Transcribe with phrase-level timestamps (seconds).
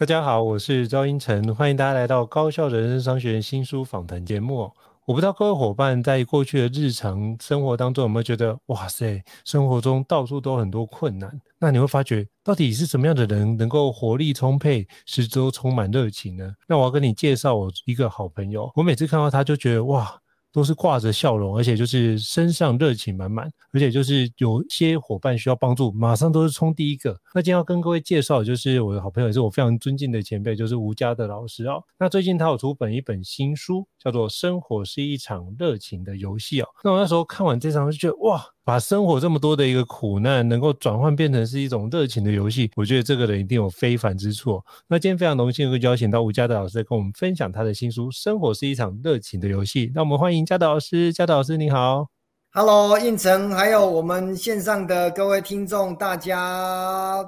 [0.00, 4.72] 大家好，我是赵胤丞，欢迎大家来到高效人生商学院新书访谈节目。
[5.04, 11.38] 我不知道各位伙伴在过去的日常生活当中有没有觉得，哇塞，生活中到处都很多困难。
[11.58, 16.50] 那你会发觉，到底是什么样的人能够活力充沛、四周充满热情呢？
[16.66, 20.18] 那我要跟你介绍我一个好朋友，我每次看到他就觉得，哇。
[20.52, 27.18] 都是挂着笑容，而且就是身上热情满满，而且就是有些伙伴需要帮助，马上都是冲第一个。
[27.34, 31.82] 那今天要跟各位介绍就是我的好朋友，也是我非常尊敬的前辈，就是吴家的老师哦。
[31.98, 36.68] 那最近他有出本一本新书，叫做《生活是一场热情的游戏》哦。
[36.82, 38.44] 那我那时候看完这场就觉得哇。
[38.64, 44.62] 把生活这么多的一个苦难，能够转换变成是一种热情的游戏，我觉得这个人一定有非凡之处。
[44.86, 49.88] 那今天非常荣幸会邀请到吴家德老师来跟我们分享他的新书《生活是一场热情的游戏》。
[49.94, 52.06] 那我们欢迎家德老师，家德老师你好
[52.52, 57.24] ，Hello，胤丞，还有我们线上的各位听众，大家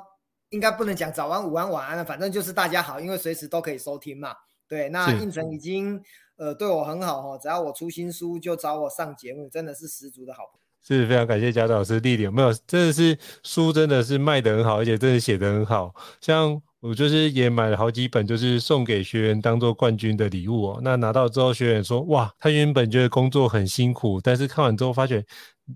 [0.50, 4.34] 应该不能讲早安、午安、晚安了，反正就是大家好，因为随时都可以收听嘛。
[4.68, 6.00] 对，那应城已经
[6.36, 10.61] 呃对我很好哈，只要我出新书就找我上节目，真的是十足的好朋友。
[10.86, 15.94] 是非常感谢贾老师历练，没有，真的是书真的是卖得很好，而且真的写得很好。
[16.20, 20.80] 像我就是也买了好几本，就是送给学员当做冠军的礼物哦。
[20.82, 25.24] 那拿到之后，学员说哇，他原本觉得工作很辛苦，但是看完之后发觉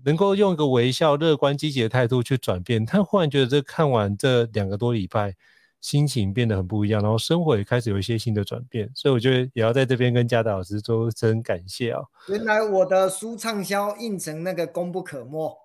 [0.03, 2.85] 能够用一个微笑、乐观、积极的态度去转变。
[2.85, 5.33] 他忽然觉得这看完这两个多礼拜。
[5.79, 12.05] 心情变得很不一样，然后生活也开始有一些新的转变，所以我觉得也要在这边跟嘉德老师说声感谢啊、哦。
[12.29, 15.55] 原来我的书畅销，印成那个功不可没。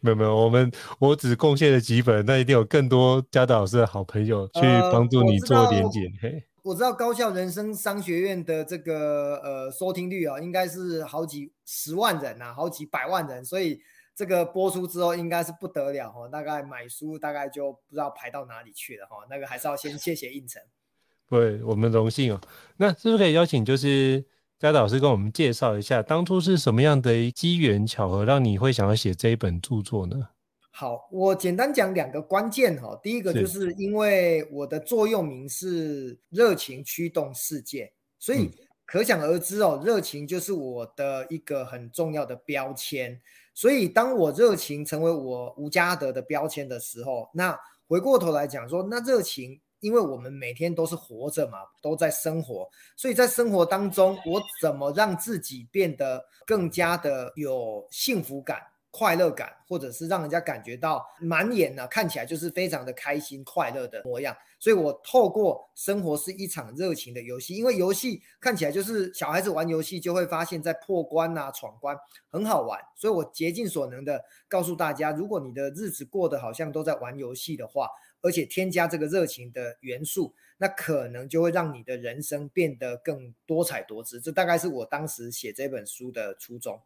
[0.00, 4.60] 没有没有，我们我只贡献了几本，那一定有更多嘉德老师的好朋友去
[4.92, 6.00] 帮助你做连结。
[6.22, 6.30] 呃、
[6.62, 13.80] 我，我知道高校人生商学院的这个呃收听率啊，应该是好几十万人呐、啊，好几百万人，所以。
[14.14, 19.16] 这个播出之后应该是不得了哈，大概买书大概就不知道排到哪里去了哈。
[19.30, 20.62] 那个还是要先谢谢胤丞。
[21.30, 22.40] 对，我们荣幸哦。
[22.76, 24.22] 那是不是可以邀请就是
[24.58, 30.28] 嘉导老师跟我们介绍一下，当初是什么样的机缘巧合让你会想要写这一本著作呢？
[30.70, 32.98] 好，我简单讲两个关键哈。
[33.02, 38.50] 第一个就是因为我的座右铭是热情驱动世界，所以
[38.84, 43.20] 可想而知哦，热情就是我的一个很重要的标签。
[43.54, 58.71] 所以，当我热情成为我吴家德的标签的时候，那回过头来讲说，那热情，因为我们每天都是活着嘛，都在生活，所以在生活当中，我怎么让自己变得更加的有幸福感？
[58.92, 64.36] 快乐感，或者是让人家感觉到满眼呢，看起来就是非常的开心快乐的模样。
[64.58, 71.96] 所以我透过生活是一场热情的游戏，因为游戏看起来就是小孩子玩游戏就会发现，在破关啊、闯关
[72.28, 72.78] 很好玩。
[72.94, 77.88] 所以我竭尽所能的告诉大家，如果你的日子过得好像都在玩游戏的话，
[78.20, 84.20] 而且添加这个热情的元素，那可能就会让你的人生变得更多彩多姿。
[84.20, 86.78] 这大概是我当时写这本书的初衷。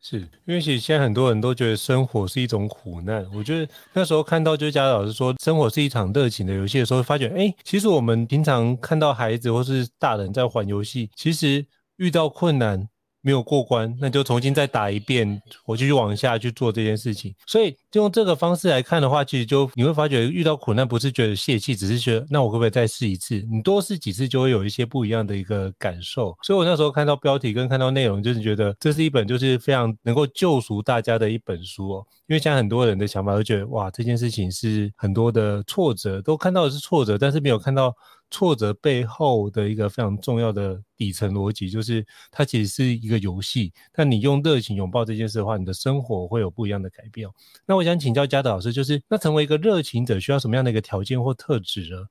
[0.00, 3.26] 是因为其实现在很多人都觉得生活是一种苦难。
[3.34, 12.88] 我觉得那时候看到就是家长老师说生活是一场热情的游戏的时候，发觉哎，其实我们平常看到孩子或是大人在玩游戏，其实遇到困难。
[13.26, 17.34] 没有过关，那就重新再打一遍，我继续往下去做这件事情。
[17.44, 23.44] 所以就用这个方式来看的话，其实就你会发觉遇到苦难不是觉得泄气，只是觉得那我可不可以再试一次？
[23.50, 26.36] 你多试几次就会有一些不一样的一个感受。
[26.44, 32.06] 所以我那时候看到标题跟看到内容，就是觉得这是一本就是非常能够救赎大家的一本书哦。
[32.28, 37.92] 因为现在很多人的想法都觉得哇，这件事情是很多的挫折，都看到的是挫折，但是没有看到。
[38.30, 43.72] 挫折背后的一个非常重要的底层逻辑，就是它其实是一个游戏。
[43.92, 47.28] 但你用热情拥抱这件事的话，你的生活会有不一样的改变。
[47.64, 52.06] 那我想请教嘉德老师，就是那成为一个热情者需要什么样的一个条件或特质呢？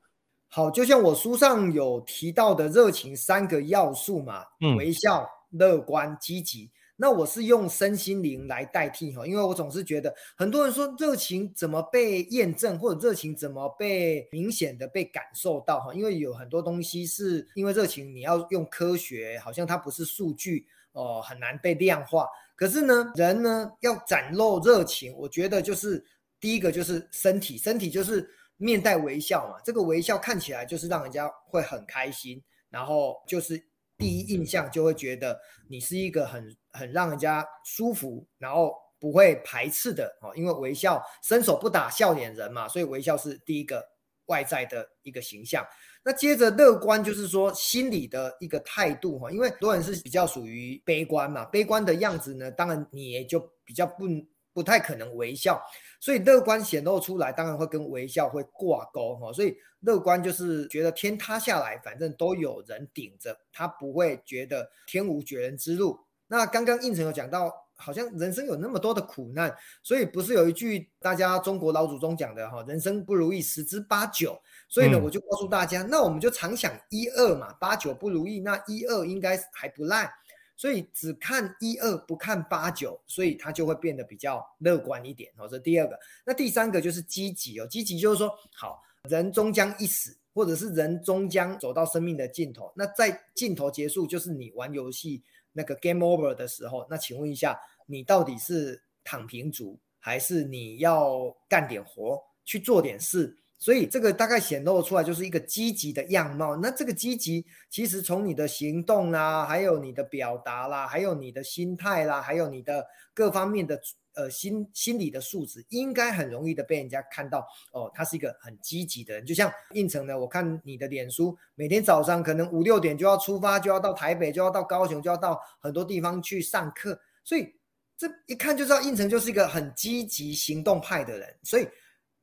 [0.48, 6.72] 好，就像我书上有提到的热情三个要素嘛，嗯，微笑、乐观、积极。
[6.98, 22.26] 那我是用身心灵来代替哈，因为我总是觉得很多人说热情怎么被验证，或者热情怎么被明显的被感受到哈，因为有很多东西是因为热情你要用科学，好像它不是数据哦、很难被量化。
[22.56, 26.02] 可是呢，人呢要展露热情，我觉得就是
[26.40, 28.26] 第一个就是身体，身体就是
[28.56, 33.62] 面带微笑嘛，这个微笑看起来就是让人家会很开心，然后就是
[33.98, 35.40] 第一印象就会觉得
[35.70, 43.84] 你是一个很很让人家舒服，然后不会排斥的哦，因为微笑伸手不打笑脸人嘛，所以微笑是第一个
[44.26, 45.66] 外在的一个形象。
[46.04, 54.06] 那接着乐观就是说心理的一个态度哈，因为很多人是比较属于悲观嘛，悲观的样子呢，当然你也就比较不
[54.56, 55.62] 不太可能微笑，
[56.00, 66.00] 所以乐观显露出来，当然会跟微笑会挂钩哈，所以乐观就是觉得天塌下来，反正都有人顶着，他不会觉得天无绝人之路。
[66.28, 67.54] 那刚刚应成有讲到。
[67.78, 69.54] 好像人生有那么多的苦难，
[69.84, 74.42] 所以不是有一句大家中国老祖宗讲的哈，人生不如意十之八九。
[74.69, 80.10] 所以呢，我就告诉大家，嗯、那我们就常想一二嘛，八九不如意，那一二应该还不赖。
[80.56, 85.31] 所以只看一二不看八九，所以他就会变得比较乐观一点。
[85.38, 86.00] 哦，这第二个。
[86.25, 92.72] 那第三个就是积极哦，积极就是说，好人终将一死，或者是人终将走到生命的尽头。
[92.75, 95.24] 那在尽头结束，就是你玩游戏。
[95.57, 103.38] 那个 game over 的时候，那请问一下，你到底是躺平族，还是你要干点活，去做点事？
[103.57, 106.56] 所以这个大概显露出来就是一个积极的样貌。
[106.57, 113.80] 那这个积极，其实从你的行动啦，还有你的表达啦，还有你的心态啦，还有你的各方面的。
[114.18, 119.25] 呃，心心理的素质应该很容易的被人家看到哦，他是一个很积极的人。
[119.25, 126.98] 就像应城呢，我看你的脸书，每天早上可能五六点就要出发，就要到台北，就要到高雄，就要到很多地方去上课。
[127.25, 127.54] 所以
[127.98, 131.38] 这一看就知道应城就是一个很积极行动派的人。
[131.44, 131.68] 所以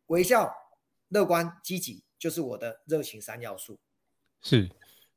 [0.07, 0.51] 微笑、
[1.13, 3.79] 乐观、积极就是我的热情三要素。
[4.43, 4.69] 是，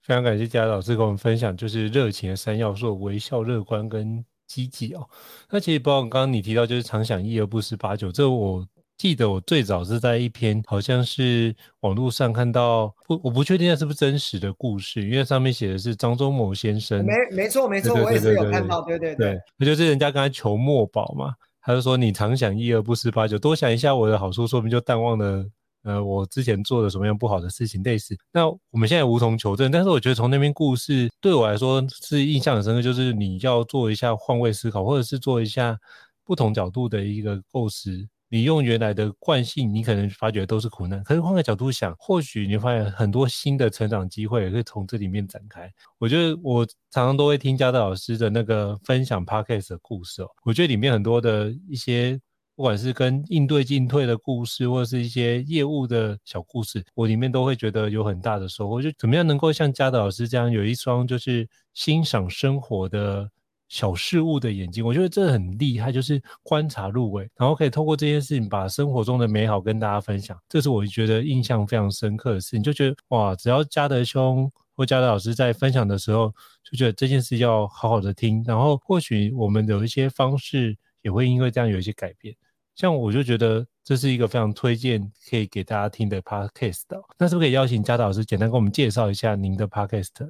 [0.01, 4.23] 非常感谢佳老师跟我们分享，就是热情的三要素：微笑、乐观跟。
[4.47, 5.09] 积极哦，
[5.49, 8.63] 那其实包括刚刚你提到，就是常想一而不思八九，这我
[8.95, 25.43] 记得我最早是在一篇好像是网络上看到，不，我不确定那是不是真实的故事，因为上面写的是张忠谋先生，没没错没错，我也是有看到，对对对，那就是人家跟他求墨宝嘛，他就说你常想一而不思八九，多想一下我的好处，说明就淡忘了。
[25.85, 35.77] 呃，我之前做了什么样不好的事情类似，那我们现在无从求证，但是我觉得从那篇故事对我来说是印象很深刻，就是你要做一下换位思考，或者是做一下
[36.23, 38.07] 不同角度的一个构思。
[38.27, 45.71] 你用原来的惯性，你可能发觉都是苦难，可是换个角度想，或许你发现很多新的成长机会也可以从这里面展开。
[45.99, 52.19] 我觉得我常常都会听嘉德老师的那个分享 Podcast 的故事哦，我觉得里面很多的一些。
[52.55, 58.81] 不管是跟应对进退的故事，或者是一些业务的小故事，我里面都会觉得有很大的收获。
[58.81, 63.29] 就怎么样能够像嘉德老师这样有一双就是欣赏生活的
[63.67, 70.39] 小事物的眼睛，我觉得这很厉害，就是观察入微，然后可以透过这件事情把生活中的美好跟大家分享。
[70.47, 82.33] 这是我觉得印象非常深刻的事情，就觉得哇，只要嘉德兄或嘉德老师在分享的时候，就觉得这件事要好好的听，然后或许我们有一些方式也会因为这样有一些改变。
[82.75, 86.81] 像我就觉得这是一个非常推荐可以给大家听的 podcast，
[87.17, 90.29] 那是不是可以邀请嘉德老师简单给我们介绍一下您的 podcast？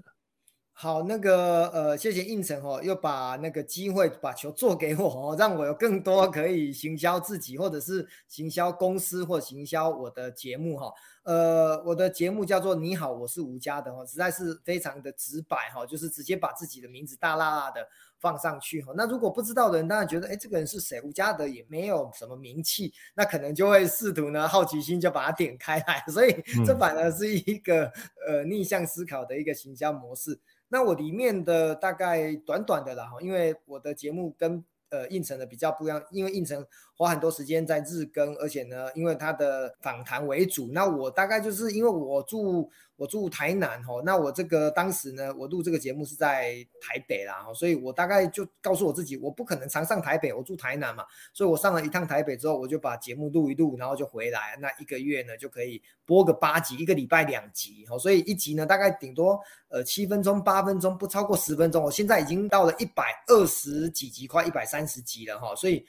[0.78, 10.92] 好，那个呃，谢谢胤丞哦，又把那个机会把球做给我哦，让我有更多可以行销自己，或者是行销公司或行销我的节目哈。
[11.24, 17.88] 呃，我的节目叫做你好，我是吴家的哦，实在是非常的直白哈，就是直接把自己的名字大剌剌的。
[18.26, 21.00] 放上去哈，那如果不知道的人当然觉得，哎，这个人是谁？
[21.02, 27.86] 吴家德也没有什么名气，那可能就会试图呢，好奇心就把它点开来， 所以这反而是一个、
[28.28, 30.40] 嗯、呃逆向思考的一个行销模式。
[30.70, 36.66] 那我里面的大概短短的啦哈，因为我的节目跟呃应城的比较不一样，因为应城
[36.98, 42.72] 花很多时间在日更，而且呢，因为他的访谈为主，那我大概就是因为我住。
[42.98, 65.86] 我住台南吼，那我这个当时呢，我录这个节目是在台北啦，所以我大概就告诉我自己，我不可能常上台北，我住台南嘛，所以我上了一趟台北之后，我就把节目录一录，然后就回来，那一个月呢就可以播个八集，一个礼拜两集，所以一集呢大概顶多呃七分钟八分钟，不超过十分钟，我现在已经到了一百二十几集，快一百三十集了哈，所以。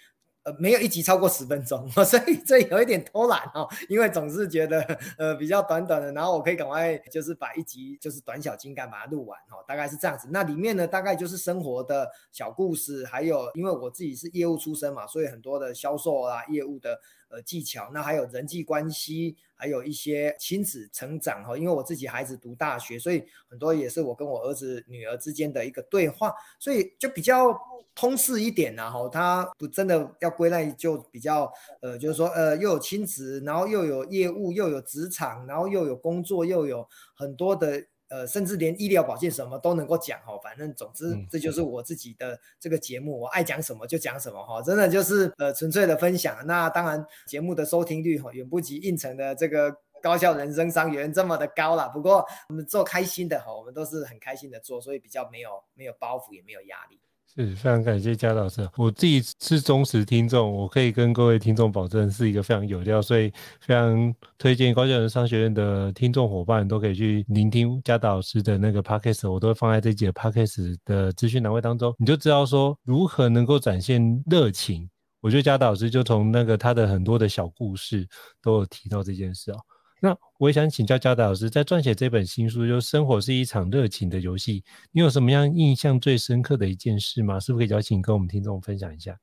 [0.46, 4.80] 呃，没有一集超过十分钟， 所以这有一点偷懒哦，因为总是觉得
[5.18, 10.28] 呃比较短短的，然后我可以赶快就是把一集就是短小精干把它录完哦，大概是这样子。
[10.30, 16.96] 那里面呢，大概就是生活的小故事，还有因为我自己是业务出身嘛，所以很多的销售啊、业务的
[17.28, 21.56] 呃技巧，那还有人际关系，还有一些亲子成长哈。
[21.56, 27.58] 因为我自己孩子读大学，所以很多也是我跟我儿子女儿之间的一个对话，所以就比较
[27.94, 29.08] 通识一点呐哈。
[29.08, 37.86] 他不真的要归类就比较呃，就是说呃又有亲子，然后又有业务，又有职场，然后又有工作，又有很多的。
[38.08, 46.46] 呃，甚至连医疗保健什么都能够讲哈，反正总之这就是我自己的这个节目，我爱讲什么就讲什么哈，真的就是呃纯粹的分享。
[46.46, 51.88] 那当然节目的收听率哈远不及应城的这个高校人生商学院这么的高了。
[51.88, 57.00] 不过我们做开心的哈，我们都是很开心的做，所以比较没有没有包袱，也没有压力。
[57.44, 74.88] 是非常感谢嘉导老师，我自己是忠实听众，我可以跟各位听众保证是一个非常有料，所以非常推荐高教人商学院的听众伙伴都可以去聆听嘉导老师的那个 podcast，我都会放在这集的 podcast 的资讯栏位当中，你就知道说如何能够展现热情。
[75.20, 78.08] 我觉得嘉导老师就从那个他的很多的小故事
[78.40, 79.56] 都有提到这件事哦。
[80.00, 84.62] 那我也想请教嘉导老师，在撰写这本新书，就是生活是一场热情的游戏，
[84.92, 87.40] 你有什么样印象最深刻的一件事吗？
[87.40, 89.18] 是不是可以邀请跟我们听众分享一下？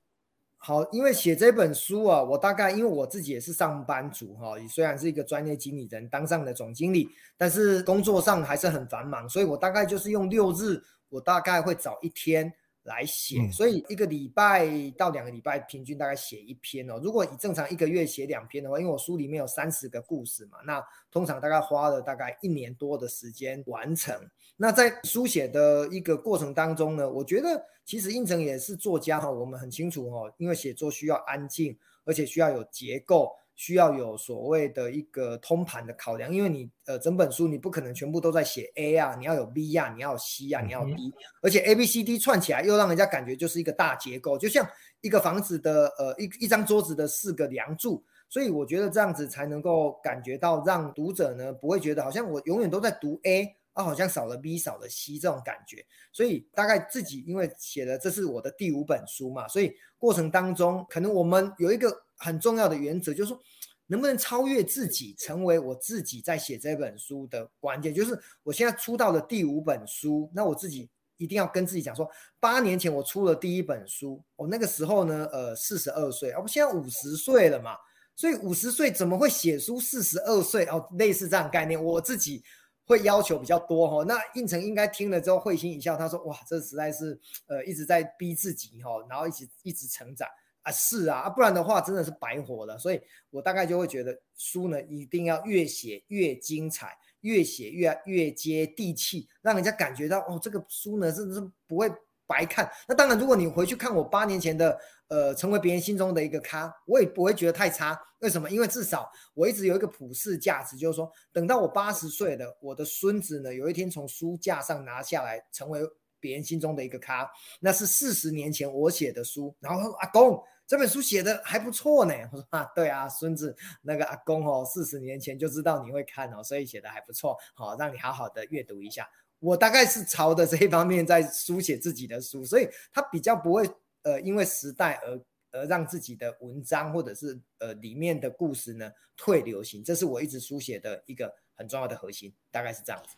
[0.57, 12.51] 好，因为写这本书啊，我大概因为我自己也是上班族哈，虽然是一个专业经理人，当上了总经理，但是工作上还是很繁忙，所以我大概就是用六日，我大概会找一天。
[12.83, 16.99] 来写，所以一个礼拜到两个礼拜，平均大概写一篇哦。
[17.01, 24.13] 如果以正常一个月写两篇的话，因为我书里面有三十个故事嘛，那通常大概花了大概一年多的时间完成。
[24.57, 33.31] 那在书写的一个过程当中呢，我觉得其实胤丞也是作家哈，我们很清楚哦，因为写作需要安静，而且需要有结构。
[33.55, 44.67] 需要有所谓的一个通盘的考量，因为你呃整本书你不可能全部都在写 A 啊，你要有 B 啊，你要有 C 啊，你要有 D，而且 A B C D 串起来又让人家感觉就是一个大结构，就像
[45.01, 62.01] 一个房子的呃一一张桌子的四个梁柱，所以我觉得这样子才能够感觉到让读者呢不会觉得好像我永远都在读 A 啊，好像少了 B 少了 C 这种感觉，所以大概自己因为写的这是我的第五本书嘛，所以过程当中可能我们有一个。
[62.23, 63.39] 很重要的原则就是说，
[63.87, 67.93] 能不能超越自己，成为我自己在写这本书的关键。
[67.93, 77.75] 就是我现在出到的第五本书，那我自己一定要跟自己讲说，八年前我出了第一本书，我那个时候呢，呃，四十二岁，我现在五十岁了嘛，
[78.15, 79.79] 所以五十岁怎么会写书？
[79.79, 82.41] 四十二岁哦，类似这样概念，我自己
[82.85, 84.03] 会要求比较多哈。
[84.05, 90.27] 那胤丞应该听了之后会心一笑，他说：哇，这实在是呃一直在逼自己哈，然后一直一直成长。
[90.63, 92.77] 啊，是啊，不然的话真的是白活了。
[92.77, 101.91] 所以我大概就会觉得书呢，一定要越写越精彩，越写越越接地气，让人家感觉到哦，这个书呢真的是不会
[102.25, 102.69] 白看。
[102.87, 104.79] 那当然，如果你回去看我八年前的，
[105.09, 107.99] 呃，成为别人心中的一个咖，我也不会觉得太差。
[108.19, 108.49] 为什么？
[108.49, 115.81] 因为至少我一直有一个普世价值，就是说，等到我八十岁了，我的孙子呢，有一天从书架上拿下来，成为
[116.21, 117.29] 别人心中的一个咖，
[117.59, 120.41] 那是四十年前我写的书，然后阿公。
[120.73, 129.07] 这本书写的还不错呢，我说啊，对啊，孙子那个阿公哦，四十年前就知道你会看哦，所以写的还不错，好，让你好好的阅读一下。
[129.37, 133.69] 我大概是朝着这一方面在书写自己的书，所以他比较不会
[134.01, 143.15] 呃因为时代而而让自己的文章或者是呃里面的故事呢退流行，这是我一直书写的一个很重要的核心，大概是这样子。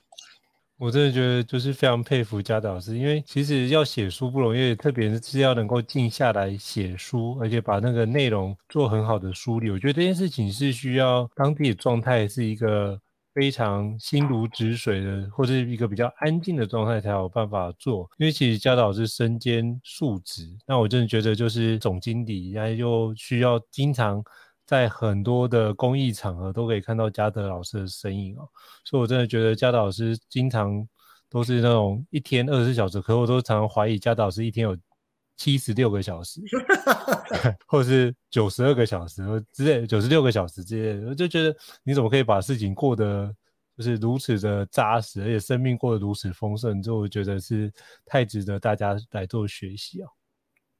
[0.78, 9.70] 我真的觉得就是非常佩服嘉导老师，因为其实要写书不容易，特别是要能够静下来写书，而且把那个内容做很好的梳理。
[9.70, 13.00] 我觉得这件事情是需要当地的状态是一个
[13.34, 18.10] 非常心如止水的，或者是一个比较安静的状态才有办法做。
[18.18, 24.22] 因为其实嘉导老师身兼数职，那我真的觉得就是总经理，然后又需要经常。
[24.66, 28.50] 在很多的公益场合都可以看到嘉德老师的身影哦，
[28.84, 30.88] 所以我真的觉得嘉德老师经常
[31.30, 34.76] 都是那种一天二十四小时，可我都常常怀疑嘉德老师一天有
[35.38, 36.42] 七十六个小时，
[37.68, 43.32] 或者是九十二个小时之类，九十六个小时之类的，我就觉得你怎么可以把事情过得
[43.78, 47.72] 就是如此的扎实，而且生命过得如此丰盛，就我觉得是
[48.06, 50.08] 太值得大家来做学习哦。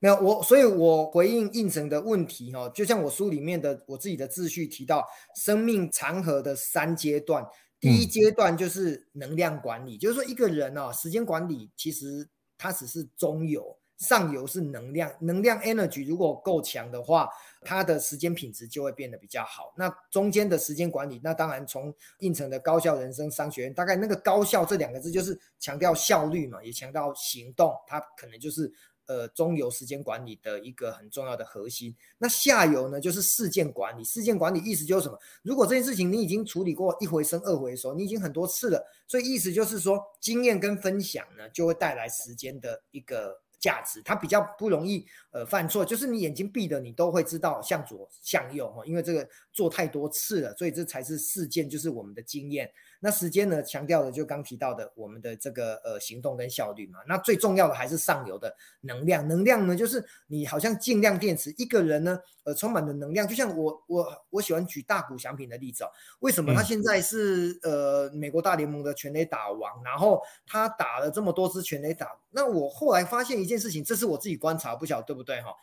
[0.06, 5.04] 没有我，所以我回应应成的问题哈，就像我书里面的我自己的秩序提到，
[5.36, 7.44] 生命长河的三阶段，
[7.80, 17.28] 第一阶段就是能量管理，嗯、就是说一个人啊，时间管理其实它只是中游，上游是能量，能量 energy 如果够强的话，
[17.64, 19.74] 他的时间品质就会变得比较好。
[19.76, 28.72] 那中间的时间管理，那当然从应成的高效人生商学院，大概那个高效这两个字就是强调效率嘛，也强调行动，它可能就是。
[29.08, 31.96] 呃中游时间管理的一个很重要的核心。
[32.18, 34.04] 那下游呢，就是事件管理。
[34.04, 35.20] 事件管理意思就是什么？
[35.44, 43.42] 如果这件事情你已经处理过一回生二回熟，你已经很多次了，所以意思就是说，经验跟分享呢，就会带来时间的一个。
[43.58, 52.70] 价值，它比较不容易呃犯错，就是你眼睛闭的，你都会知道向左向右哈，因为这个做太多次了，所以这才是事件，就是我们的经验。
[53.06, 56.98] 那时间呢，强调的就刚提到的我们的这个呃行动跟效率嘛。
[57.08, 65.88] 那最重要的还是上游的能量，能量呢就是你好像尽量电池一个人呢呃充满了能量，就像我我我喜欢举大谷翔平的例子哦。
[66.22, 72.08] 为什么他现在是呃美国大联盟的全垒打王，然后他打了这么多支全垒打？
[72.32, 75.54] 那我后来发现一件事情，这是我自己观察，不晓得对不对哈？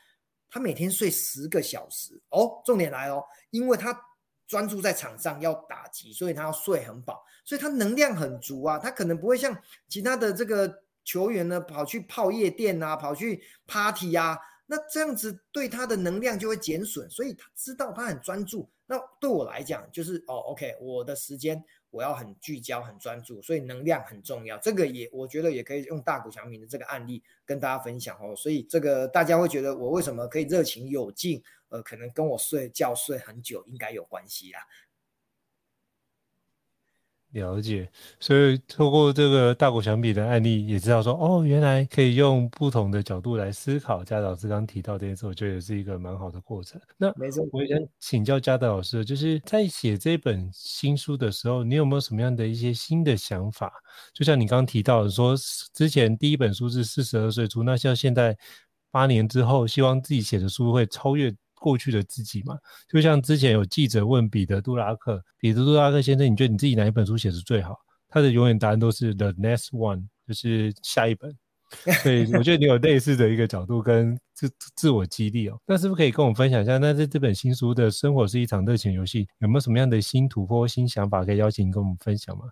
[0.49, 4.01] 他每天睡十个小时哦，重点来哦，因为他。
[4.53, 8.79] 专注在场上要打击，所以他要睡很饱，所以他能量很足啊。
[8.79, 9.57] 他可能不会像
[9.89, 14.39] 其他的这个球员呢，跑去泡夜店啊，跑去 party 啊。
[14.67, 18.69] 那这样子对他的能量就会减损，所以他知道他很专注。
[18.85, 21.65] 那对我来讲，就是哦，OK，我的时间。
[21.93, 24.59] 我要很聚焦、很专注，所以能量很重要。
[24.59, 28.35] 这个也我觉得也可以用大股强民的这个案例跟大家分享哦。
[28.35, 31.41] 所以这个大家会觉得我为什么可以热情有劲？
[31.69, 34.61] 呃，可能跟我睡觉睡很久应该有关系啦。
[37.33, 44.05] 了解，所以透过这个大国相比的案例，也知道说，哦，原来可以用不同的角度来思考。
[44.05, 46.81] 嘉老师刚提到这件事，我觉得也是一个蛮好的过程。
[46.97, 53.73] 那没错，我也想请教嘉德老师，就是在写这本新书的时候，你有没有什么样的一些新的想法？
[54.13, 55.35] 就像你刚刚提到的说，
[55.73, 58.37] 之前第一本书是四十二岁出，那像现在
[58.91, 61.35] 八年之后，希望自己写的书会超越。
[61.63, 67.79] 过去的自己嘛，就像之前有记者问彼得·杜拉克，彼得·杜拉克先生，你觉得你自己哪一本书写的最好？
[68.09, 71.33] 他的永远答案都是 The next one，就是下一本。
[72.03, 75.59] 所以我觉得你有类似的一个角度跟自自我激励哦。
[75.67, 76.77] 那是不是可以跟我们分享一下？
[76.77, 82.45] 那在这本新书的生活是一场热情游戏，有没有什么样的新突破、新想法可以邀请你跟我们分享吗？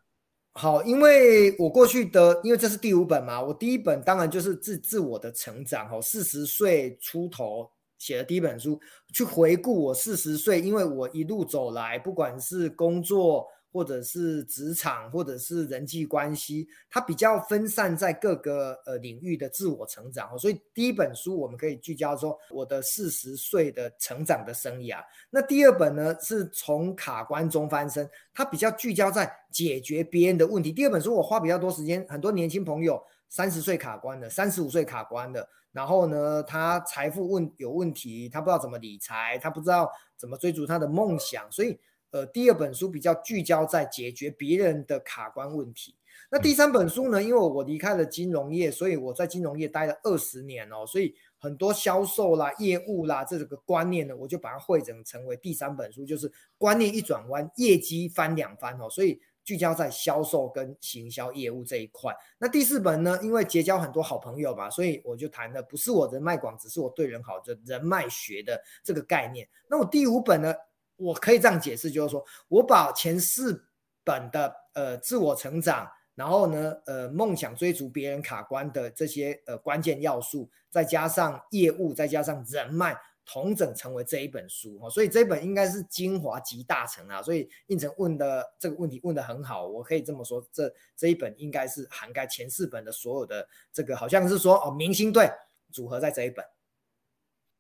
[0.55, 7.71] 好，因为我过去的，因为这是第五本嘛，我第一本当然就是自自我的成长哦，四十岁出头。
[8.00, 8.80] 写的第一本书，
[9.12, 20.37] 去回顾我四十岁，因为我一路走来，不管是工作，或者是职场，或者是人际关系，它比较分散在各个呃领域的自我成长。
[20.38, 25.05] 所以第一本书我们可以聚焦说我的四十岁的成长的生涯。
[25.29, 30.72] 那第二本呢，是从卡关中翻身，它比较聚焦在解决别人的问题。
[30.72, 32.98] 第二本书我花比较多时间，很多年轻朋友
[33.29, 35.46] 三十岁卡关的，三十五岁卡关的。
[35.72, 41.78] 然后呢，他财富问有问题，他不知道怎么理财，他不知道怎么追逐他的梦想，所以
[42.11, 45.94] 呃，第二本书比较聚焦在解决别人的卡关问题。
[46.30, 59.20] 那第三本书呢，因为我离开了金融业，所以我在金融业待了二十年哦，所以很多销售啦、业务啦这个观念呢，我就把它汇整成为第三本书，就是观念一转弯，业绩翻两番哦，所以。
[59.50, 62.14] 聚焦在销售跟行销业务这一块。
[62.38, 63.18] 那第四本呢？
[63.20, 69.48] 因为结交很多好朋友嘛，所以我就谈的不是我人脉广，只是我对人好，就人脉学的这个概念。
[69.68, 70.54] 那我第五本呢？
[70.94, 73.60] 我可以这样解释，就是说我把前四
[74.04, 82.96] 本的呃自我成长，然后呢呃梦想追逐别人卡关的这些呃关键要素，再加上业务，再加上人脉。
[83.26, 87.22] 统整成为这一本书哦，所以这本应该是精华集大成啊。
[87.22, 95.30] 所以应成问的这个问题问得很好，我可以这么说，这这一本应该是涵盖前四本的所有的这个，好像是说哦，明星队
[95.70, 96.44] 组合在这一本。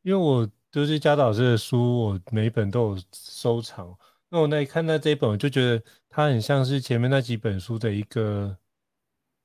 [0.02, 3.96] 因为我都是嘉导老师的书，我每一本都有收藏。
[4.28, 8.56] 那我那一看到这一本，我就觉得它很像是前面那几本书的一个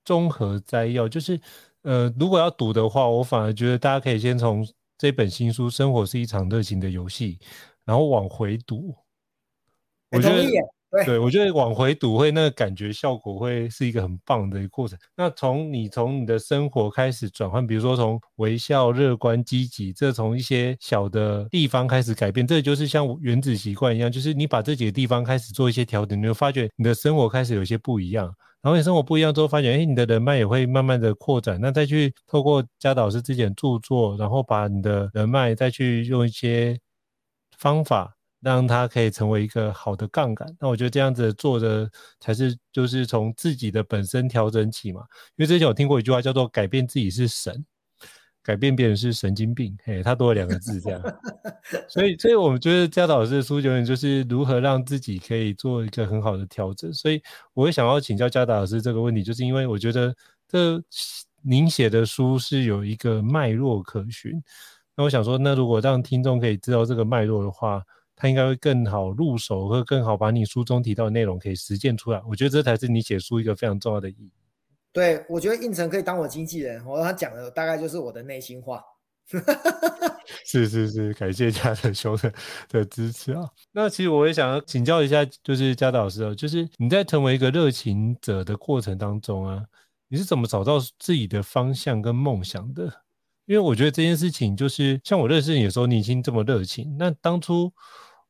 [0.04, 1.08] 综合摘要。
[1.08, 1.39] 就是
[1.84, 4.67] 呃，如果要读的话，我反而觉得大家可以先从。
[4.97, 7.38] 这本新书《生活是一场热情的游戏》，
[7.84, 8.95] 然后往回读，
[10.12, 10.43] 我觉得
[11.03, 14.97] 对，我觉得往回读会那个感觉效果会是一个很棒的一个过程。
[15.17, 28.34] 那从你从你的生活开始转换，比如说从微笑、乐观、积极，这从一些小的地方开始改变，这就是像原子习惯一样，就是你把这几个地方开始做一些调整，你会发觉你的生活开始有些不一样。
[28.62, 31.60] 然后你生活不一样之后，发现，哎，你的人脉也会慢慢的扩展。
[31.62, 36.75] 那再去透过嘉导师之前著作，然后把你的人脉再去用一些
[37.60, 40.48] 方法，让它可以成为一个好的杠杆。
[40.60, 45.02] 那我觉得这样子做的才是，就是从自己的本身调整起嘛。
[45.36, 47.65] 因为之前我听过一句话叫做“改变自己是神”。
[48.45, 51.02] 改变别人是神经病，嘿，他多了两个字这样，
[51.89, 56.93] 所以，所以我们觉得嘉导老师的书永远就是如何让自己可以做一个很好的调整。
[56.93, 57.19] 所以，
[57.56, 60.15] 我会想要请教嘉导老师这个问题，就是因为我觉得
[60.48, 60.80] 这
[61.41, 64.39] 您写的书是有一个脉络可循。
[64.95, 67.82] 那我想说，那如果让听众可以知道这个脉络的话，
[68.15, 72.21] 他应该会更好入手，或更好把你书中提到的内容可以实践出来。
[72.30, 74.32] 我觉得这才是你写书一个非常重要的意义。
[74.93, 78.82] 对，我觉得胤丞可以当我经纪人，我他讲的大概就是我的内心话。
[80.45, 82.34] 是是是，感谢嘉德兄的
[82.69, 83.43] 的支持啊。
[83.71, 89.65] 那其实我也想要请教一下，就是嘉德老师哦，就是你在成为一个热情者的过程当中啊，
[90.08, 93.05] 你是怎么找到自己的方向跟梦想的？
[93.45, 96.95] 因为我觉得这件事情就是像我认识你的时候，你已经这么热情。
[96.97, 97.71] 那当初，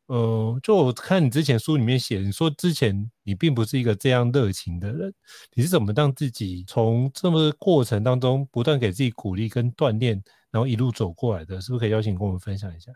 [0.07, 5.13] 呃，就我看你之前书里面写，你说之前你并不是一个这样热情的人，
[5.53, 10.21] 你是怎么让自己从这么过程当中不断给自己鼓励跟锻炼？
[10.51, 12.91] 然后一路走过来的，是不是可以邀请跟我们分享一下？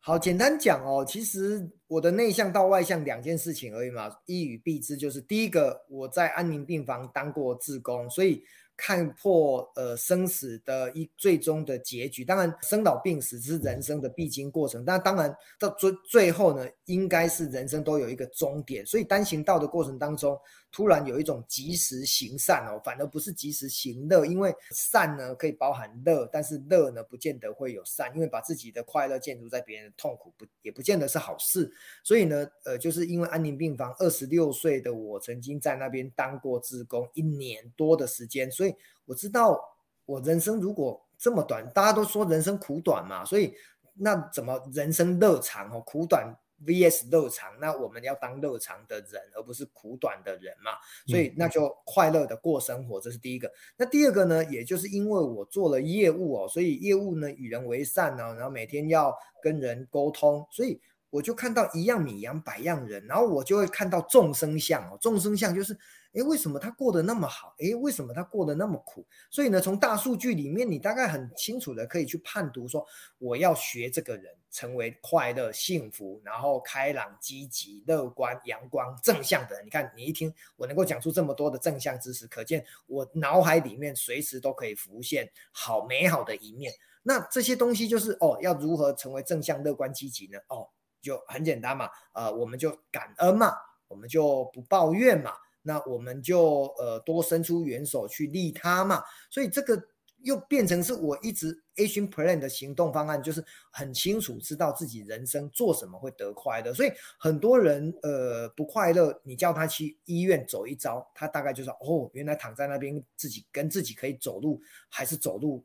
[0.00, 8.42] 好，简单讲哦，其实我的内向到外向两件事情而已嘛，一语蔽之，就是第一个，我在安宁病房当过志工，所以。
[8.82, 20.34] 看破呃生死的一最终的结局，当然生老病死是人生的必经过程，但当然到最最后呢，应该是人生都有一个终点，所以单行道的过程当中，
[20.72, 31.72] 突然有一种及时行善哦，反而不是及时行乐，因为善呢可以包含乐，但是乐呢不见得会有善，因为把自己的快乐建筑在别人的痛苦不也不见得是好事，
[32.04, 38.74] 所以呢呃就是因为安宁病房，二十六岁的我曾经在那边当过志工一年多的时间，所以。
[39.06, 39.60] 我知道
[40.06, 43.52] 我人生如果这么短，大家都说人生苦短嘛，所以
[43.94, 45.82] 那怎么人生乐长哦？
[45.84, 46.32] 苦短
[46.64, 50.72] vs 肉肠，那我们要当肉肠的人，而不是苦短的人嘛。
[51.06, 53.50] 所以那就快乐的过生活，这是第一个。
[53.76, 54.44] 那第二个呢？
[54.50, 65.76] 也就是因为我做了业务哦，所以业务呢与人为善呢，然后每天要跟人沟通，所以我就看到一样米养百样人，然后我就会看到众生相哦，众生相就是。
[66.12, 67.54] 诶，为什么他过得那么好？
[67.58, 69.06] 诶，为什么他过得那么苦？
[69.30, 72.84] 所以呢，从大数据里面，你大概很清楚的可以去判读说，
[73.18, 79.64] 我要学这个人成为快乐、幸福，然后开朗、积极、乐观、阳光、正向的人。
[79.64, 86.72] 你看，你一听我能够讲出这么多的正向知识，可见我脑海里面随时都可以浮现好美好的一面。
[87.04, 90.40] 那这些东西就是哦，要如何成为正向、乐观、积极呢？
[90.48, 90.68] 哦，
[91.00, 93.52] 就很简单嘛，呃，我们就感恩嘛，
[93.88, 95.32] 我们就不抱怨嘛。
[95.62, 99.78] 那我们就呃多伸出援手去利他嘛，所以这个
[100.22, 106.72] 又变成是我一直 Action Plan 的行动方案，就是很清楚知道自己人生做什么会得快乐。
[106.72, 115.62] 所以很多人呃不快乐，你叫他去医院走一遭，他大概就是哦，原来躺在那边自己跟自己可以走路，还是走路。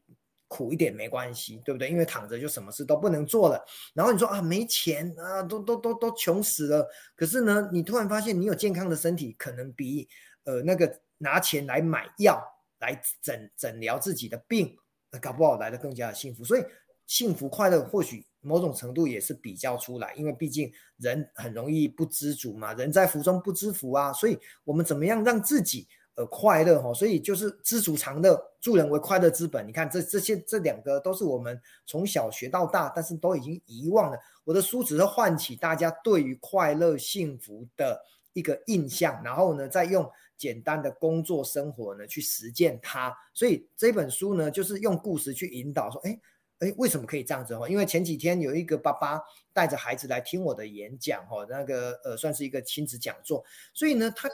[0.55, 1.89] 苦一点没关系，对不对？
[1.89, 3.61] 因为躺着就什么事都不能做了。
[3.93, 6.87] 然后你说啊，没钱啊，都都都都穷死了。
[7.15, 10.07] 可是呢，你突然发现你有健康的身体，可能比
[10.45, 12.41] 呃那个拿钱来买药
[12.79, 14.77] 来诊诊疗自己的病，
[15.21, 16.45] 搞不好来的更加的幸福。
[16.45, 16.63] 所以
[17.05, 24.13] 幸福快乐或许某种程度也是比较出来，因为毕竟人很容易不知足嘛，人在福中不知福啊。
[24.13, 25.87] 所以我们怎么样让自己？
[26.15, 29.67] 呃，快乐哈，所以就是知足常乐，助人为快乐之本。
[29.67, 34.17] 你看这这些这两个都是我们从小学到大，但是都已经遗忘了。
[34.45, 38.01] 我的书只是唤起大家对于快乐幸福的
[38.31, 43.13] 一个印象，然后呢，再用简单的工作生活呢去实践它。
[43.33, 46.17] 所以这本书呢，就是用故事去引导说，哎
[46.59, 47.67] 哎，为什么可以这样子哈？
[47.67, 49.19] 因为前几天有一个爸爸
[49.51, 54.29] 带着孩子来听我的演讲哈，那个呃算是一个亲子讲座，所以呢他。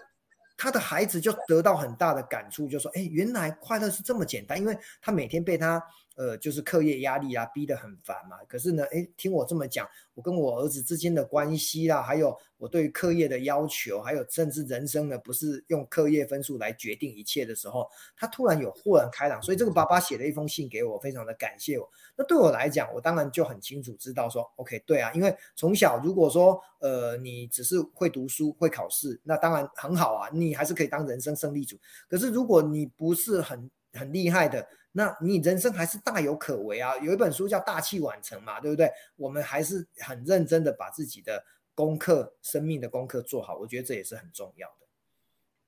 [0.62, 5.82] 他的孩子就得到很大的感触，就说：“哎，原来快乐是这么简单，因为他每天被他。”
[6.22, 8.38] 呃，就是课业压力啊，逼得很烦嘛。
[8.48, 19.42] 可是呢，诶，听我这么讲，我跟我儿子之间的关系啦，还有我对课业的要求，还有甚至人生呢，不是用课业分数来决定一切的时候，他突然有豁然开朗。
[19.42, 21.90] 所以这个爸爸写了一封信给我，非常的感谢我。
[22.16, 31.76] 那对我来讲，我当然就很清楚知道说，OK，对啊，因为从小如果说，呃，你只是会读书、会考试，那当然很好啊，你还是可以当人生胜利组。
[32.08, 36.98] 可是如果你不是很很厉害的，那你人生还是大有可为啊！
[36.98, 38.92] 有一本书叫《大器晚成》嘛，对不对？
[39.16, 44.88] 我们还是很认真的把自己的功课、生命的功课做好，我觉得这也是很重要的。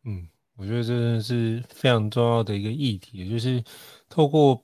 [0.04, 3.64] 嗯，我觉得这是非常重要的一个议题，就是
[4.10, 4.64] 透过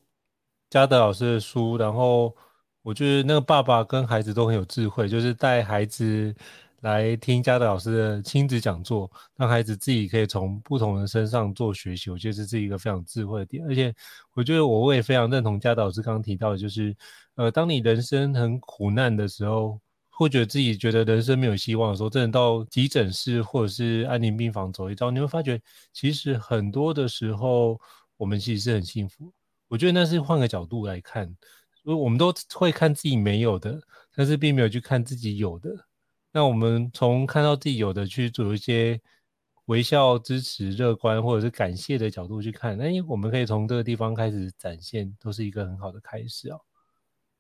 [0.70, 2.36] 嘉德老师的书，然后
[2.82, 6.36] 我觉得那个爸爸跟孩子都很有智慧，就是带孩子。
[6.82, 13.66] 来听嘉德老师的亲子讲座，让孩子自己可以从不同人身上做学习，我觉得这是一个非常智慧的点。
[13.66, 13.94] 而且，
[14.34, 16.96] 我觉得我也非常认同嘉德老师刚刚提到的，就是，
[17.36, 19.78] 呃，当你人生很苦难的时候，
[20.10, 25.62] 或者自己觉得人生没有希望的时候，真的到急诊室或者是安宁病房走一遭，你会发觉，
[25.92, 27.78] 其实很多的时候，
[28.16, 29.30] 我们其实是很幸福。
[29.68, 31.28] 我觉得那是换个角度来看，
[31.84, 33.82] 所以我们都会看自己没有的，
[34.16, 35.70] 但是并没有去看自己有的。
[36.32, 39.00] 那我们从看到自己有的去做一些
[39.66, 46.60] 微笑、支持、乐观或者是感谢的角度去看，那我们可以从这个地方开始展现，都是一个很好的开始哦。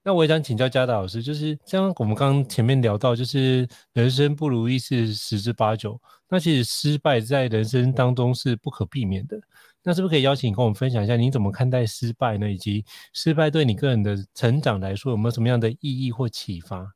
[0.02, 6.00] 那我也想请教嘉达老师，就是像我们刚刚前面聊到，就是人生不如意是十之八九，
[6.30, 9.40] 那其实失败在人生当中是不可避免的。
[9.84, 12.50] 那是不是可以邀请跟我们分享一下，你怎么看待失败呢？
[12.50, 16.94] 以及失败对你个人的成长来说，有没有什么样的意义或启发？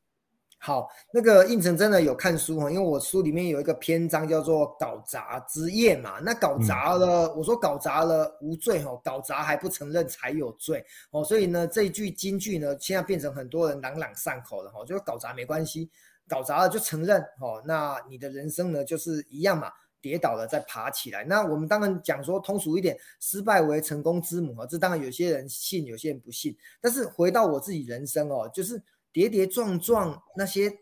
[0.65, 6.21] 好，那个胤丞真的有看书哈，因为我书里面有一个篇章叫做“搞砸之夜”嘛。
[6.21, 11.21] 那搞砸了，嗯、我说搞砸了无罪哈，搞砸还不承认才有罪哦。
[11.21, 15.89] 所以呢，这一句金句呢，现在变成很多人朗朗上口了哈，就搞砸没关系，
[16.29, 17.61] 搞砸了就承认哦。
[17.65, 21.25] 那你的人生呢，就是一样嘛，跌倒了再爬起来。
[21.25, 26.55] 那我们当然讲说通俗一点，失败为成功之母啊，这当然有些人信，有些人不信。
[26.79, 28.81] 但是回到我自己人生哦，就是。
[29.13, 30.79] 跌跌撞撞，那些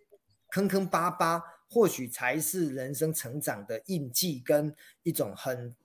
[0.50, 5.76] 坑坑巴巴，或许才是人生成长的印记跟一种很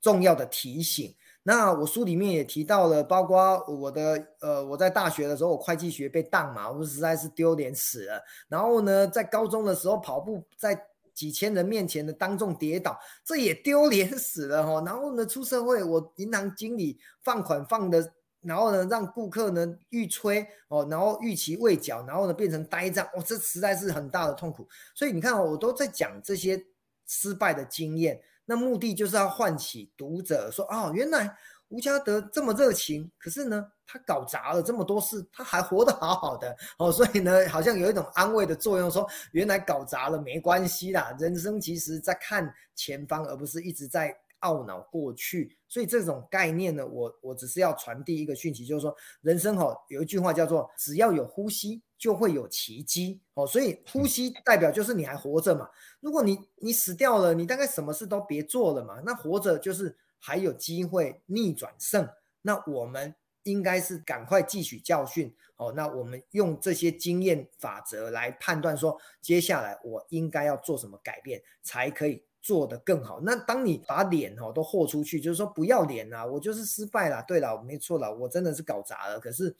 [0.00, 1.14] 重要的提醒。
[1.42, 8.22] 那我书里面也提到了，包括我的呃，我在大学的时候，我会计学被当嘛，我实在是丢脸死了。
[8.48, 14.82] 然后呢，在高中的时候跑步，在几千人面前的当众跌倒，这也丢脸死了哈。
[14.86, 18.12] 然后呢，出社会，我银行经理放款放的。
[18.42, 24.66] 然后呢，让顾客呢欲催哦，然后逾期未缴，然后呢变成呆账，哦，这实在是很大的痛苦。
[24.94, 26.58] 所以你看哦，我都在讲这些
[27.06, 31.36] 失败的经验，那目的就是要唤起读者说，哦，原来
[31.68, 36.90] 吴家德这么热情，可是呢，他搞砸了这么多事，他还活得好好的哦。
[36.90, 44.16] 所以呢，好像有一种安慰的作用，说原来搞砸了没关系啦，人生其实在看前方，而不是一直在。
[44.40, 55.68] 懊恼过去，所以这种概念呢，我我只是要传递一个讯息，就是说人生哈有一句话叫做只要有呼吸就会有奇迹哦，所以呼吸代表就是你还活着嘛。
[56.00, 59.00] 如果你你死掉了，你大概什么事都别做了嘛。
[59.04, 62.08] 那活着就是还有机会逆转胜。
[62.42, 65.72] 那我们应该是赶快汲取教训哦。
[65.72, 72.24] 那我们用这些经验法则来判断说，接下来我应该要做什么改变才可以。
[72.40, 73.20] 做得更好。
[73.22, 77.22] 那当你把脸哦都豁出去，就是说不要脸啦，我就是失败啦。
[77.22, 79.20] 对啦，没错啦，我真的是搞砸了。
[79.20, 79.54] 可是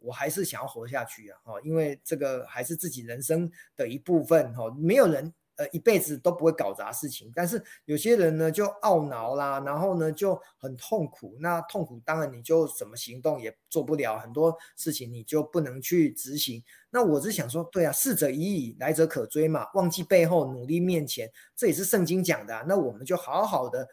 [0.00, 5.32] 我还是想要活下去啊，哦，因为这个还是自己人生的一部分哦，没有人。
[5.56, 11.36] 呃，一辈子都不会搞砸事情，但是有些人呢就懊恼啦，然后呢就很痛苦。
[11.40, 16.62] 那痛苦当然你就什么行动也做不了，很多事情你就不能去执行。
[16.90, 22.64] 那我是想说，对啊，逝者已矣，来者可追嘛，忘记背后，努力面前，这也是圣经讲的。
[22.68, 23.88] 那我们就好好的。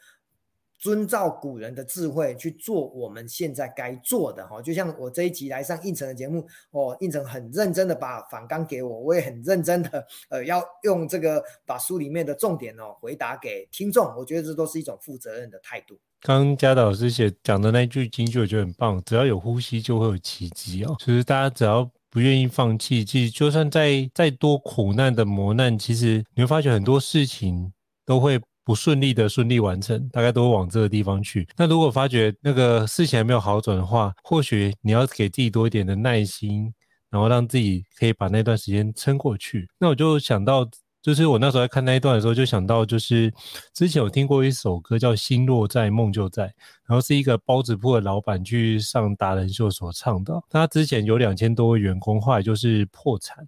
[0.82, 16.00] 遵照古人的智慧去做我们现在该做的哈，就像我这一集来上胤丞的节目哦，胤丞很认真的把访纲给我，我也很认真的呃要用这个把书里面的重点哦回答给听众，我觉得这都是一种负责任的态度。
[16.22, 20.96] 刚刚嘉导师写讲的那句金句，我觉得很棒，只要有呼吸就会有奇迹哦。
[20.98, 27.72] 其实大家只要不愿意放弃，其实就算再再多苦难的磨难，其实你会发觉很多事情
[28.04, 28.42] 都会。
[28.72, 31.46] 不顺利的顺利完成，大概都会往这个地方去。
[31.58, 36.74] 那如果发觉那个事情还没有好转的话，或许你要给自己多一点的耐心，
[37.10, 39.68] 然后让自己可以把那段时间撑过去。
[39.78, 40.66] 那我就想到，
[41.02, 43.30] 就是我那时候在看那一段的时候，就想到就是
[43.74, 46.44] 之前有听过一首歌叫《心若在，梦就在》，
[46.88, 50.42] 然后是一个包子铺的老板去上达人秀所唱的。
[50.50, 53.46] 他之前有两千多位员工，后来就是破产，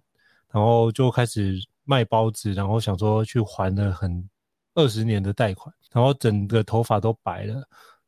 [0.52, 4.28] 然后就开始卖包子，然后想说去还了很。
[4.74, 7.62] 二十年的贷款，然后整个头发都白了。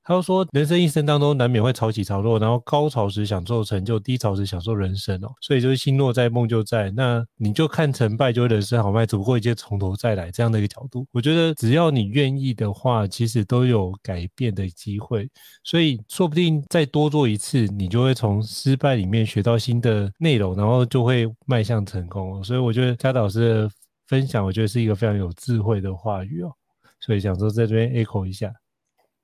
[0.09, 5.29] 他又说，人生一生当中难免会潮起潮落，然后高潮时享受成就，低潮时享受人生哦。
[5.41, 6.93] 所以就是心若在，梦就在。
[6.93, 11.05] 那你就看成败，就人生好卖，只不过一切从头再来这样的一个角度。
[11.11, 15.29] 我觉得只要你愿意的话，其实都有改变的机会。
[15.65, 22.45] 所以说不定再多做一次，你就会从失败里面学到新的内容，然后就会迈向成功。
[22.45, 23.69] 所以我觉得嘉导师
[24.07, 26.53] 分享，我觉得是一个非常有智慧的话语哦。
[27.01, 28.53] 所以想说在这边 echo 一下。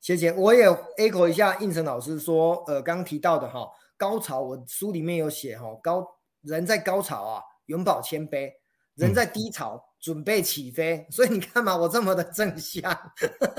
[0.01, 0.69] 谢谢，我也
[0.99, 6.05] echo 一下应成老师说，呃，刚提到的哈，高潮，我书里面有写哈，高
[6.43, 8.51] 人在高潮啊，永葆谦卑；
[8.97, 11.07] 人在低潮，嗯、准备起飞。
[11.11, 12.83] 所以你看嘛，我这么的正向，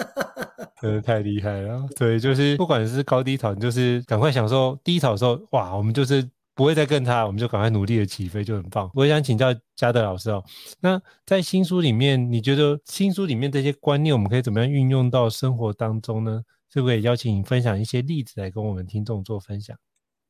[0.82, 1.88] 真的太厉害了。
[1.96, 6.30] 对，就是不管是高低潮，你就是赶快享受低潮的时候，哇，我们就是。
[6.56, 8.90] 不会再更差，我们就赶快努力的起飞，就很棒。
[8.94, 10.44] 我想请教嘉德老师哦，
[10.80, 16.44] 那在新书里面，你觉得新书里面这些观念，我们可以怎么样运用到生活当中呢？
[16.72, 19.78] 是不是可以邀请你分享一些例子来跟我们听众做分享？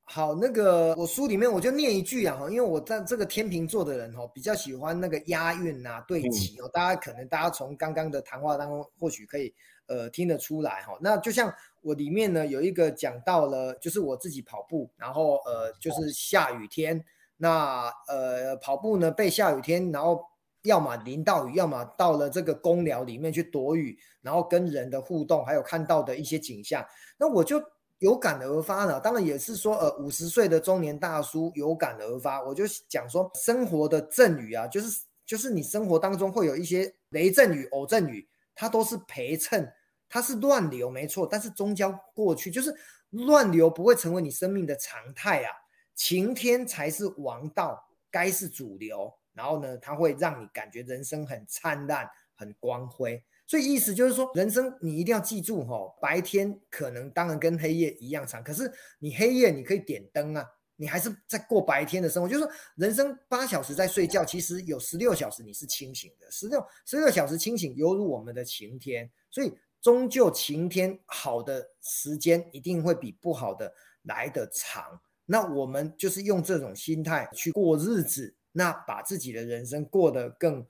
[0.06, 6.70] 好，那个我书里面我就念一句啊，因为我在这个天秤座的人哦，比较喜欢那个押韵啊、对齐哦。
[6.74, 9.52] 大家可能大家从刚刚的谈话当中或许可以
[9.88, 10.98] 呃听得出来哈。
[11.02, 17.04] 那就像我里面呢有一个讲到了，就是我自己跑步，然后呃就是下雨天，
[17.38, 20.22] 那呃跑步呢被下雨天，然后
[20.64, 26.86] 要么淋到雨，要么到了这个公寮里面去躲雨，然后跟人的互动，还有看到的一些景象，
[27.18, 27.64] 那我就。
[28.04, 32.44] 有感而发呢，当然也是说，呃，五十岁的中年大叔有感而发。
[32.44, 39.72] 我就讲说，生活的阵雨啊，就是就是你生活当中会有一些雷阵雨、偶阵雨，它都是陪衬，
[40.10, 42.76] 它是乱流没错，但是终将过去，就是
[43.12, 45.50] 乱流不会成为你生命的常态啊，
[45.96, 49.14] 晴天才是王道，该是主流。
[49.32, 53.24] 然后呢，它会让你感觉人生很灿烂、很光辉。
[53.54, 58.64] 所以意思就是说，人生你一定要记住哈，白天可能当然跟黑夜一样长，可是
[58.98, 60.44] 你黑夜你可以点灯啊，
[60.76, 62.28] 你还是在过白天的生活。
[62.28, 69.08] 就是说，人生八小时在睡觉，其实有十六小时你是清醒的，十六十六小时清醒犹如我们的晴天。
[69.30, 75.00] 所以终究晴天好的时间一定会比不好的来得长。
[75.28, 80.66] 那我们就是用这种心态去过日子，那把自己的人生过得更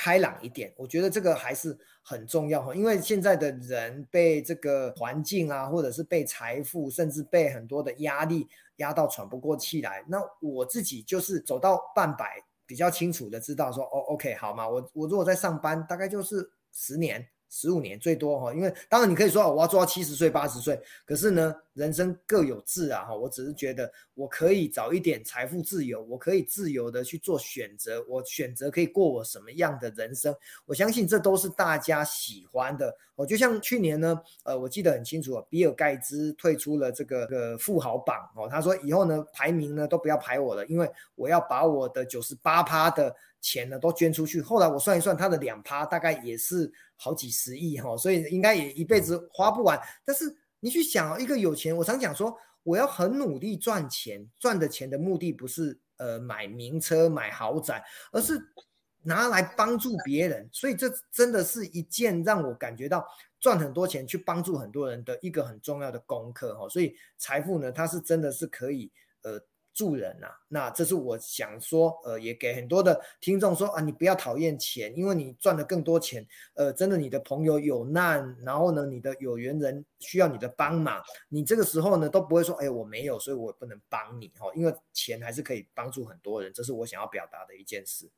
[0.00, 10.04] 开朗一点，我觉得这个还是很重要哈，因为现在的人被这个环境啊，或者是被财富，甚至被很多的压力压到喘不过气来。
[10.06, 17.26] 那我自己就是走到半百，比较清楚的知道说，哦，OK，好嘛，我我如果在上班，大概就是十年。
[17.50, 23.14] 十五年最多哈，因为当然你可以说我要做到七十岁八十岁，可是呢，人生各有志啊哈。
[23.14, 30.34] 我只是觉得我可以早一点财富自由，我可以自由的去做选择，我选择可以过我什么样的人生，
[30.66, 32.94] 我相信这都是大家喜欢的。
[33.14, 43.14] 我就像去年呢，呃，我记得很清楚，比尔盖茨退出了这个个富豪榜哦，他说以后呢排名呢都不要排我了，因为我要把我的九十八趴的。
[43.40, 49.80] 钱呢都捐出去，后来我算一算，他的两趴大概也是好几十亿哈，所以应该也一辈子花不完。
[50.04, 58.40] 但是你去想，一个有钱，我常讲说，我要很努力赚钱，赚的钱的目的不是呃买名车、买豪宅，而是
[59.02, 60.48] 拿来帮助别人。
[60.52, 63.06] 所以这真的是一件让我感觉到
[63.38, 66.68] 赚很多钱去帮助很多人的一个很重要的功课哈。
[66.68, 68.90] 所以财富呢，它是真的是可以
[69.22, 69.40] 呃。
[69.78, 88.10] 助人呐、那这是我想说，呃，也给很多的听众说啊，你不要讨厌钱，因为你赚了更多钱，呃，真的你的朋友有难，然后呢，你的有缘人需要你的帮忙，你这个时候呢都不会说，哎，我没有，所以我不能帮你哈，因为钱还是可以帮助很多人，这是我想要表达的一件事。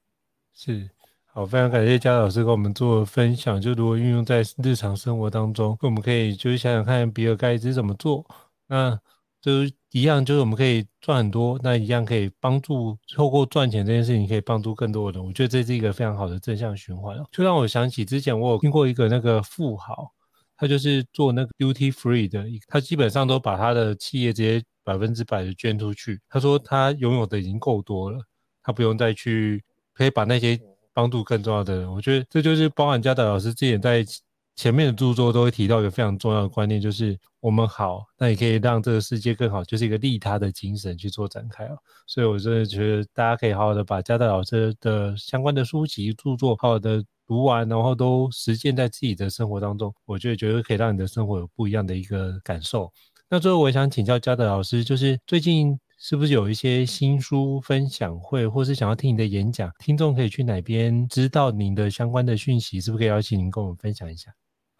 [0.54, 0.88] 是，
[1.26, 8.24] 好，非常感谢嘉老师跟我们做分享，就如果运用在日常生活当中，我们可以就是想想看比尔盖茨怎么做，
[8.66, 8.98] 那。
[9.40, 15.26] 就一样，就是我们可以赚很多，那一样可以帮助透过赚钱这件事情，可以帮助更多的人。
[15.26, 17.16] 我觉得这是一个非常好的正向循环。
[17.32, 20.12] 就让我想起之前我有听过一个那个富豪，
[20.56, 26.20] 他就是做那个 duty free 的，他基本上都把他的企业直接百分之百的捐出去。
[26.28, 28.20] 他说他拥有的已经够多了，
[28.62, 30.60] 他不用再去可以把那些
[30.92, 31.90] 帮助更重要的人。
[31.90, 34.04] 我觉得这就是包含嘉德老师之前在。
[34.60, 41.78] 前面的著作都会提到一个非常重要的观念，就是我们好，那也可以让这个世界更好，就是一个利他的精神去做展开哦。
[42.06, 52.92] 所以我真的觉得大家可以好好的把嘉德老师的相关的书籍著作好好的读完，然后都实践在自己的生活当中，我觉得绝对可以让你的生活有不一样的一个感受。
[53.30, 62.78] 那最后我想请教嘉德老师，就是最近是不是有一些新书分享会，或是想要听你的演讲，听众可以去哪边知道您的相关的讯息？
[62.78, 64.30] 是不是可以邀请您跟我们分享一下？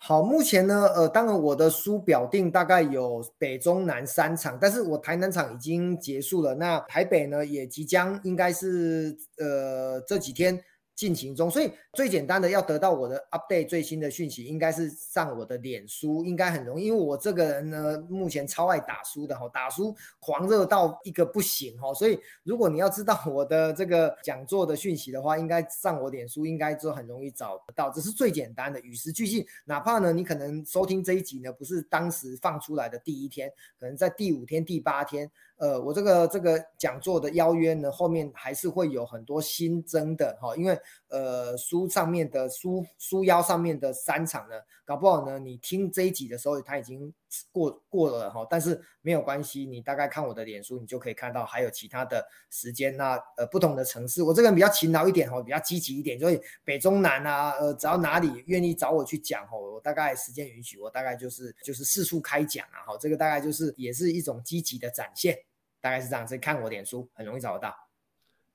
[0.02, 10.58] 好，目前呢，呃，当然我的书表定大概有北中南三场，但是我台南场已经结束了，那台北呢也即将应该是呃这几天。
[11.00, 29.46] 进行中，所以最简单的要得到我的 update 最新的讯息，应该是上我的脸书，应该很容易，因为我这个人呢，目前超爱打书的哈，打书狂热到一个不行哈，所以如果你要知道 我的这个讲座的讯息的话，应该上我脸书，应该就很容易找得到，这是最简单的，与时俱进。
[29.64, 35.30] 哪怕呢，你可能收听这一集呢，不是当时放出来的第一天，可能在第五天、第八天。
[35.60, 44.54] 呃，我这个这个讲座的邀约呢，后面还是会有很多新增的哈，因为呃书上面的书书腰上面的三场呢，
[44.86, 47.12] 搞不好呢，你听这一集的时候，它已经
[47.52, 52.96] 过过了哈，但是没有关系，你大概看我的脸书，你就可以看到还有其他的时间。
[52.96, 65.38] 那呃不同的城市，我这个人比较勤劳一点哈，比较积极一点，所以北中南啊，呃只要哪里愿意找我去讲哈，我大概时间允许，我大概就是就是四处开讲啊，哈，这个大概就是也是一种积极的展现，
[65.80, 66.36] 大概是这样子。
[66.38, 67.74] 看我脸书很容易找得到。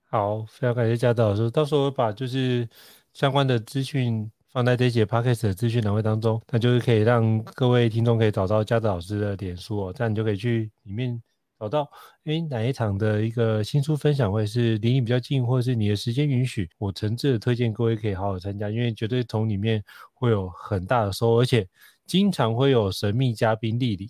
[0.09, 2.67] 好，非常感谢家德老师，到时候我把就是
[3.13, 4.31] 相关的资讯。
[4.55, 11.21] 放在这节 podcast 的资讯栏位当中，那就是可以让各位听众可以找到家德老师的脸书哦，这样你就可以去里面
[11.59, 11.91] 找到，
[12.23, 21.67] 诶，哪一场的一个新书分享会是离你比较近，或者是你的时间允许，我诚挚的推荐各位可以好好参加，因为绝对从里面会有很大的收获，而且
[22.05, 24.09] 经常会有神秘嘉宾莅临。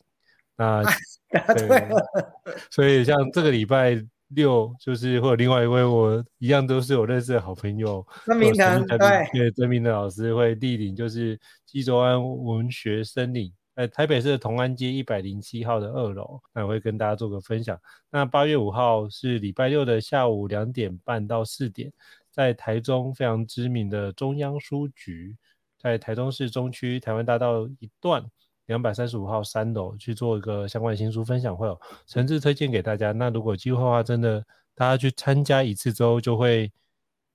[0.57, 0.83] 那
[1.53, 1.89] 对，
[2.71, 4.05] 所以像这个礼拜。
[4.29, 17.79] 六就是或者另外一位我一样都是我认识的好朋友，曾明腾对，曾明腾老师会莅临，就是基州安文学森林，在台北市的同安街一百零七号的二楼，那我会跟大家做个分享。
[18.09, 21.93] 那八月五号是礼拜六的下午两点半到四点，
[22.31, 25.37] 在台中非常知名的中央书局，
[25.79, 28.25] 在台中市中区台湾大道一段。
[28.67, 33.11] 两百三十五号三楼去做一个相关的新书分享会哦，诚挚推荐给大家。
[33.11, 34.43] 那如果有机会的话，真的
[34.73, 36.71] 大家去参加一次之后，就会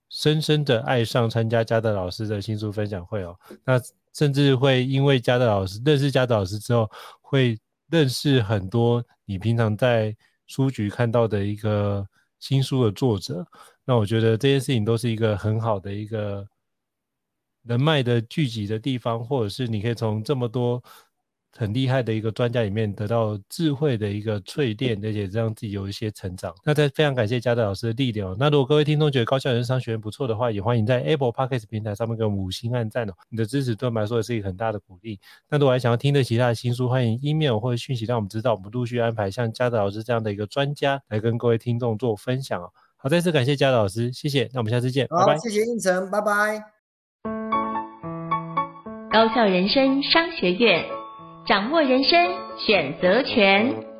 [0.09, 3.33] 深深的爱上参加嘉德老师的新书分享会哦。
[3.63, 3.79] 那
[4.13, 6.89] 甚至会因为嘉德老师认识嘉德老师之后，
[7.21, 7.57] 会
[7.89, 10.13] 认识很多你平常在
[10.47, 12.05] 书局看到的一个
[12.39, 13.45] 新书的作者。
[13.85, 16.45] 那我觉得这件事情都是一个很好的一个
[17.63, 20.83] 人脉的聚集的地方，或者是你可以从这么多。
[21.57, 26.53] 很厉害的一个专家里面得到智慧的一个淬炼，而且让自己有一些成长。
[26.63, 28.35] 那再非常感谢嘉德老师的力量。
[28.39, 33.13] 那如果各位听众觉得高效人生商学院不错的话，也欢迎在 Apple Podcast 平台上面给我们五星按赞哦。
[33.29, 35.19] 你的支持对我们来说也是一个很大的鼓励。
[35.49, 42.71] 那如果还想要听的其他的新书，欢迎 email 或者讯息让我们知道，我们陆续安排像嘉德老师这样的一个专家来跟各位听众做分享哦。
[42.95, 44.49] 好，再次感谢嘉德老师，谢谢。
[44.53, 45.37] 那我们下次见，拜拜。
[45.37, 46.63] 谢谢应成，拜拜。
[49.11, 51.00] 高效人生商学院。
[51.45, 53.91] 掌握人生选择权。